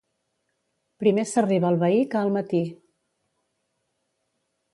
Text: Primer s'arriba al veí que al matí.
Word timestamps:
Primer 1.03 1.25
s'arriba 1.31 1.69
al 1.73 1.77
veí 1.83 2.01
que 2.15 2.19
al 2.23 2.33
matí. 2.39 2.63